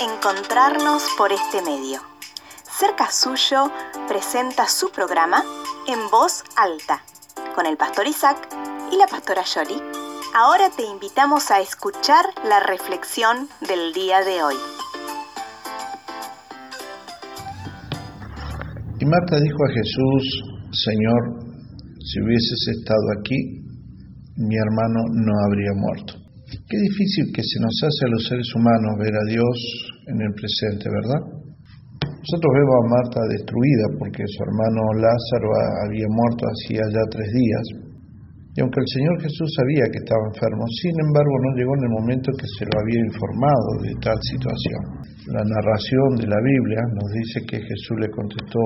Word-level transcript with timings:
encontrarnos 0.00 1.02
por 1.16 1.32
este 1.32 1.60
medio. 1.62 2.00
Cerca 2.62 3.10
Suyo 3.10 3.70
presenta 4.06 4.68
su 4.68 4.90
programa 4.90 5.42
En 5.88 5.98
Voz 6.10 6.44
Alta, 6.56 7.02
con 7.56 7.66
el 7.66 7.76
pastor 7.76 8.06
Isaac 8.06 8.48
y 8.92 8.96
la 8.96 9.08
pastora 9.08 9.42
Yoli. 9.42 9.82
Ahora 10.34 10.70
te 10.70 10.84
invitamos 10.84 11.50
a 11.50 11.60
escuchar 11.60 12.26
la 12.44 12.60
reflexión 12.60 13.48
del 13.66 13.92
día 13.92 14.20
de 14.20 14.42
hoy. 14.42 14.54
Y 19.00 19.04
Marta 19.04 19.40
dijo 19.40 19.58
a 19.64 19.72
Jesús, 19.74 20.42
Señor, 20.84 21.22
si 22.04 22.20
hubieses 22.22 22.68
estado 22.78 23.06
aquí, 23.18 23.36
mi 24.36 24.56
hermano 24.56 25.00
no 25.10 25.32
habría 25.44 25.72
muerto. 25.74 26.27
Qué 26.48 26.78
difícil 26.80 27.28
que 27.36 27.44
se 27.44 27.60
nos 27.60 27.76
hace 27.84 28.08
a 28.08 28.12
los 28.16 28.24
seres 28.24 28.48
humanos 28.56 28.96
ver 28.96 29.12
a 29.12 29.24
Dios 29.28 29.56
en 30.08 30.16
el 30.16 30.32
presente, 30.32 30.88
¿verdad? 30.88 31.20
Nosotros 32.00 32.50
vemos 32.56 32.76
a 32.76 32.88
Marta 32.88 33.20
destruida 33.36 33.86
porque 34.00 34.24
su 34.24 34.40
hermano 34.48 34.80
Lázaro 34.96 35.48
había 35.84 36.08
muerto 36.08 36.48
hacía 36.48 36.88
ya 36.88 37.04
tres 37.12 37.28
días. 37.36 37.64
Y 38.56 38.64
aunque 38.64 38.80
el 38.80 38.88
Señor 38.88 39.14
Jesús 39.20 39.48
sabía 39.60 39.92
que 39.92 40.00
estaba 40.00 40.24
enfermo, 40.32 40.64
sin 40.80 40.96
embargo 40.96 41.34
no 41.36 41.50
llegó 41.52 41.72
en 41.76 41.84
el 41.84 41.94
momento 42.00 42.32
que 42.32 42.48
se 42.48 42.64
lo 42.64 42.74
había 42.80 43.00
informado 43.12 43.68
de 43.84 43.92
tal 44.00 44.18
situación. 44.24 44.82
La 45.28 45.44
narración 45.44 46.08
de 46.16 46.32
la 46.32 46.40
Biblia 46.40 46.80
nos 46.96 47.08
dice 47.12 47.44
que 47.44 47.60
Jesús 47.60 47.96
le 48.00 48.08
contestó, 48.08 48.64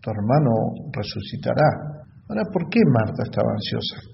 tu 0.00 0.06
hermano 0.08 0.52
resucitará. 0.96 1.68
Ahora, 2.24 2.44
¿por 2.48 2.72
qué 2.72 2.80
Marta 2.88 3.20
estaba 3.28 3.52
ansiosa? 3.52 4.11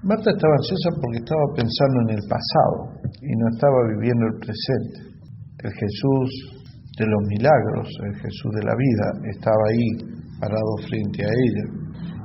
Marta 0.00 0.32
estaba 0.32 0.56
ansiosa 0.56 0.88
porque 0.96 1.20
estaba 1.20 1.46
pensando 1.60 1.96
en 2.08 2.10
el 2.16 2.24
pasado 2.24 2.76
y 3.20 3.32
no 3.36 3.46
estaba 3.52 3.78
viviendo 3.92 4.32
el 4.32 4.36
presente. 4.40 4.96
El 5.60 5.72
Jesús 5.76 6.28
de 6.96 7.04
los 7.04 7.22
milagros, 7.28 7.84
el 8.08 8.16
Jesús 8.16 8.50
de 8.56 8.64
la 8.64 8.72
vida, 8.72 9.06
estaba 9.28 9.60
ahí 9.68 9.88
parado 10.40 10.72
frente 10.88 11.20
a 11.20 11.28
ella. 11.28 11.64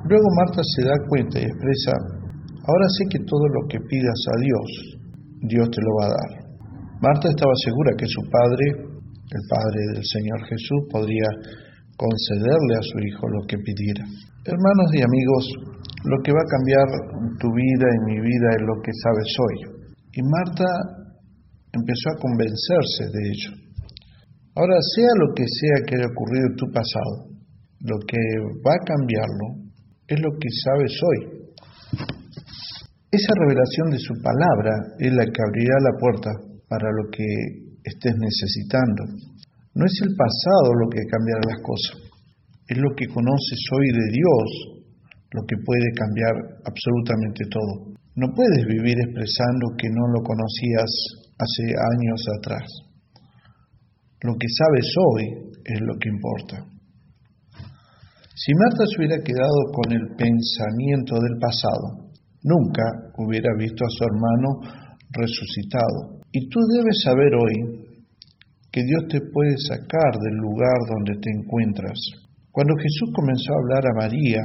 Luego 0.08 0.24
Marta 0.40 0.64
se 0.64 0.88
da 0.88 0.96
cuenta 1.12 1.36
y 1.36 1.44
expresa, 1.44 1.92
ahora 2.64 2.86
sé 2.96 3.02
que 3.12 3.20
todo 3.28 3.44
lo 3.44 3.68
que 3.68 3.80
pidas 3.84 4.20
a 4.24 4.36
Dios, 4.40 4.68
Dios 5.44 5.68
te 5.68 5.80
lo 5.84 5.92
va 6.00 6.04
a 6.08 6.16
dar. 6.16 6.32
Marta 7.04 7.28
estaba 7.28 7.52
segura 7.60 7.92
que 7.92 8.08
su 8.08 8.22
padre, 8.32 8.64
el 8.72 9.44
padre 9.52 9.80
del 9.92 10.04
Señor 10.16 10.40
Jesús, 10.48 10.80
podría 10.88 11.28
concederle 11.92 12.74
a 12.80 12.88
su 12.88 12.96
hijo 13.04 13.28
lo 13.28 13.44
que 13.44 13.60
pidiera. 13.60 14.04
Hermanos 14.48 14.88
y 14.96 15.02
amigos, 15.04 15.75
lo 16.06 16.22
que 16.22 16.30
va 16.30 16.38
a 16.38 16.54
cambiar 16.54 16.86
tu 17.42 17.50
vida 17.50 17.86
y 17.90 17.98
mi 18.06 18.18
vida 18.22 18.48
es 18.54 18.62
lo 18.62 18.78
que 18.78 18.94
sabes 19.02 19.30
hoy. 19.42 19.56
Y 20.14 20.22
Marta 20.22 20.70
empezó 21.74 22.06
a 22.14 22.20
convencerse 22.22 23.10
de 23.10 23.22
ello. 23.26 23.52
Ahora, 24.54 24.78
sea 24.94 25.10
lo 25.18 25.34
que 25.34 25.44
sea 25.44 25.84
que 25.84 25.98
haya 25.98 26.08
ocurrido 26.14 26.46
en 26.46 26.56
tu 26.56 26.66
pasado, 26.70 27.14
lo 27.82 27.98
que 28.06 28.22
va 28.62 28.72
a 28.72 28.86
cambiarlo 28.86 29.66
es 30.06 30.18
lo 30.22 30.30
que 30.38 30.48
sabes 30.62 30.94
hoy. 30.94 31.20
Esa 33.10 33.32
revelación 33.42 33.90
de 33.90 33.98
su 33.98 34.14
palabra 34.22 34.94
es 34.98 35.12
la 35.12 35.26
que 35.26 35.42
abrirá 35.42 35.74
la 35.82 35.98
puerta 35.98 36.30
para 36.68 36.88
lo 37.02 37.10
que 37.10 37.26
estés 37.82 38.14
necesitando. 38.14 39.26
No 39.74 39.84
es 39.84 39.96
el 40.06 40.14
pasado 40.14 40.72
lo 40.72 40.88
que 40.88 41.02
cambiará 41.04 41.42
las 41.50 41.62
cosas, 41.66 42.14
es 42.68 42.78
lo 42.78 42.94
que 42.94 43.06
conoces 43.08 43.60
hoy 43.74 43.88
de 43.90 44.06
Dios 44.14 44.75
lo 45.36 45.44
que 45.44 45.56
puede 45.60 45.92
cambiar 45.92 46.34
absolutamente 46.64 47.44
todo. 47.52 47.92
No 48.16 48.32
puedes 48.32 48.64
vivir 48.64 48.96
expresando 49.04 49.76
que 49.76 49.92
no 49.92 50.08
lo 50.08 50.24
conocías 50.24 50.88
hace 51.36 51.64
años 51.76 52.20
atrás. 52.40 52.64
Lo 54.24 54.32
que 54.40 54.48
sabes 54.48 54.88
hoy 54.96 55.24
es 55.60 55.80
lo 55.84 55.94
que 56.00 56.08
importa. 56.08 56.56
Si 58.32 58.52
Marta 58.56 58.84
se 58.88 58.96
hubiera 58.96 59.20
quedado 59.20 59.60
con 59.76 59.92
el 59.92 60.16
pensamiento 60.16 61.20
del 61.20 61.36
pasado, 61.36 62.08
nunca 62.42 62.84
hubiera 63.18 63.52
visto 63.58 63.84
a 63.84 63.92
su 63.92 64.04
hermano 64.04 64.48
resucitado. 65.12 66.24
Y 66.32 66.48
tú 66.48 66.60
debes 66.72 66.96
saber 67.04 67.32
hoy 67.36 67.86
que 68.72 68.82
Dios 68.84 69.04
te 69.08 69.20
puede 69.20 69.56
sacar 69.68 70.12
del 70.20 70.36
lugar 70.36 70.76
donde 70.88 71.20
te 71.20 71.30
encuentras. 71.32 71.96
Cuando 72.52 72.74
Jesús 72.76 73.12
comenzó 73.14 73.52
a 73.52 73.60
hablar 73.60 73.84
a 73.84 74.00
María, 74.00 74.40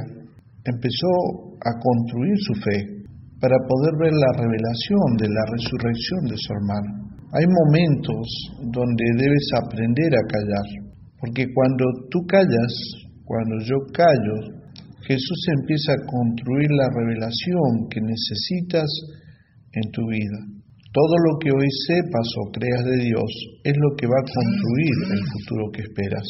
empezó 0.64 1.58
a 1.58 1.70
construir 1.78 2.36
su 2.38 2.54
fe 2.62 2.78
para 3.40 3.58
poder 3.66 3.94
ver 3.98 4.14
la 4.14 4.32
revelación 4.38 5.06
de 5.18 5.28
la 5.28 5.44
resurrección 5.50 6.22
de 6.30 6.38
su 6.38 6.48
hermano. 6.54 6.90
Hay 7.34 7.46
momentos 7.48 8.22
donde 8.70 9.04
debes 9.18 9.46
aprender 9.58 10.14
a 10.14 10.28
callar, 10.30 10.68
porque 11.18 11.46
cuando 11.54 11.84
tú 12.10 12.22
callas, 12.26 12.72
cuando 13.24 13.58
yo 13.64 13.78
callo, 13.90 14.62
Jesús 15.02 15.40
empieza 15.58 15.92
a 15.92 16.06
construir 16.06 16.70
la 16.70 16.86
revelación 16.94 17.90
que 17.90 18.00
necesitas 18.00 18.86
en 19.72 19.90
tu 19.90 20.06
vida. 20.06 20.38
Todo 20.92 21.14
lo 21.26 21.38
que 21.40 21.50
hoy 21.50 21.66
sepas 21.88 22.28
o 22.36 22.52
creas 22.52 22.84
de 22.84 22.98
Dios 23.10 23.30
es 23.64 23.74
lo 23.74 23.96
que 23.96 24.06
va 24.06 24.18
a 24.20 24.28
construir 24.28 24.96
el 25.18 25.22
futuro 25.32 25.72
que 25.72 25.82
esperas. 25.82 26.26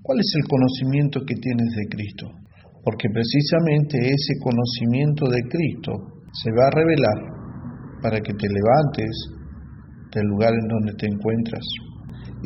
¿Cuál 0.00 0.20
es 0.20 0.30
el 0.38 0.44
conocimiento 0.46 1.20
que 1.26 1.34
tienes 1.34 1.70
de 1.74 1.86
Cristo? 1.90 2.26
Porque 2.86 3.10
precisamente 3.10 3.98
ese 3.98 4.38
conocimiento 4.38 5.26
de 5.26 5.42
Cristo 5.50 5.90
se 6.30 6.54
va 6.54 6.70
a 6.70 6.76
revelar 6.78 7.18
para 8.00 8.20
que 8.22 8.30
te 8.30 8.46
levantes 8.46 9.10
del 10.14 10.22
lugar 10.30 10.54
en 10.54 10.68
donde 10.70 10.94
te 10.94 11.10
encuentras. 11.10 11.66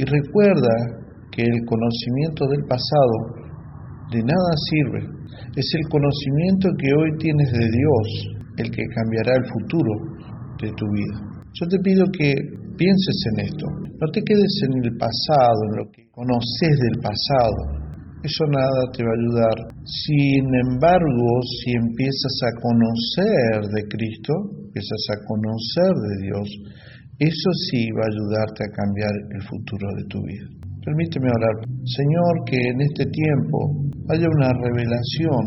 Y 0.01 0.05
recuerda 0.09 1.05
que 1.28 1.45
el 1.45 1.61
conocimiento 1.69 2.49
del 2.49 2.65
pasado 2.65 3.37
de 4.17 4.25
nada 4.25 4.53
sirve. 4.73 5.12
Es 5.61 5.69
el 5.77 5.84
conocimiento 5.93 6.72
que 6.72 6.89
hoy 6.89 7.11
tienes 7.21 7.53
de 7.53 7.69
Dios 7.69 8.07
el 8.65 8.71
que 8.72 8.83
cambiará 8.97 9.37
el 9.37 9.45
futuro 9.45 9.93
de 10.57 10.72
tu 10.72 10.87
vida. 10.89 11.45
Yo 11.53 11.69
te 11.69 11.78
pido 11.84 12.07
que 12.17 12.33
pienses 12.81 13.19
en 13.37 13.45
esto. 13.45 13.67
No 13.77 14.09
te 14.09 14.25
quedes 14.25 14.57
en 14.65 14.89
el 14.89 14.97
pasado, 14.97 15.61
en 15.69 15.84
lo 15.84 15.91
que 15.93 16.09
conoces 16.09 16.75
del 16.81 16.97
pasado, 17.05 17.90
eso 18.23 18.45
nada 18.53 18.81
te 18.93 19.03
va 19.03 19.13
a 19.13 19.21
ayudar. 19.21 19.57
Sin 19.85 20.45
embargo, 20.69 21.29
si 21.61 21.73
empiezas 21.73 22.37
a 22.45 22.53
conocer 22.61 23.57
de 23.73 23.83
Cristo, 23.89 24.33
empiezas 24.69 25.05
a 25.13 25.17
conocer 25.25 25.93
de 25.97 26.15
Dios, 26.29 26.47
eso 27.21 27.51
sí 27.69 27.89
va 27.97 28.05
a 28.05 28.13
ayudarte 28.13 28.61
a 28.65 28.73
cambiar 28.77 29.15
el 29.37 29.43
futuro 29.45 29.87
de 29.97 30.05
tu 30.09 30.19
vida. 30.25 30.49
Permíteme 30.85 31.29
orar. 31.29 31.57
Señor, 31.85 32.35
que 32.49 32.57
en 32.57 32.81
este 32.81 33.05
tiempo 33.05 33.59
haya 34.09 34.25
una 34.25 34.49
revelación, 34.65 35.43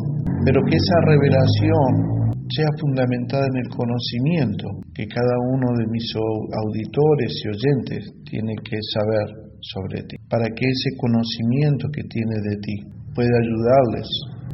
pero 0.46 0.62
que 0.66 0.78
esa 0.78 0.98
revelación 1.10 2.14
sea 2.50 2.70
fundamentada 2.80 3.46
en 3.50 3.58
el 3.66 3.70
conocimiento 3.70 4.68
que 4.94 5.08
cada 5.08 5.36
uno 5.50 5.68
de 5.78 5.86
mis 5.90 6.06
auditores 6.16 7.32
y 7.42 7.48
oyentes 7.50 8.14
tiene 8.30 8.54
que 8.64 8.78
saber 8.94 9.43
sobre 9.72 10.04
ti, 10.04 10.18
para 10.30 10.46
que 10.46 10.66
ese 10.66 10.96
conocimiento 10.98 11.88
que 11.94 12.04
tiene 12.04 12.36
de 12.42 12.56
ti 12.58 12.76
pueda 13.16 13.38
ayudarles 13.40 14.08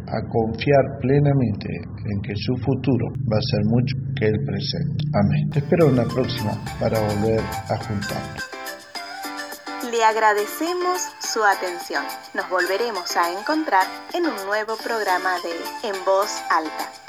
a 0.07 0.19
confiar 0.29 0.99
plenamente 1.01 1.69
en 1.69 2.21
que 2.21 2.33
su 2.35 2.55
futuro 2.57 3.07
va 3.31 3.37
a 3.37 3.49
ser 3.51 3.61
mucho 3.65 3.95
que 4.15 4.25
el 4.25 4.39
presente. 4.45 5.03
Amén. 5.13 5.49
Te 5.51 5.59
espero 5.59 5.89
en 5.89 5.97
la 5.97 6.05
próxima 6.05 6.53
para 6.79 6.99
volver 6.99 7.39
a 7.39 7.77
juntarnos. 7.77 8.49
Le 9.91 10.03
agradecemos 10.03 11.01
su 11.19 11.43
atención. 11.43 12.03
Nos 12.35 12.49
volveremos 12.49 13.15
a 13.15 13.31
encontrar 13.39 13.87
en 14.13 14.25
un 14.25 14.35
nuevo 14.45 14.75
programa 14.83 15.35
de 15.41 15.89
En 15.89 15.95
Voz 16.05 16.29
Alta. 16.49 17.08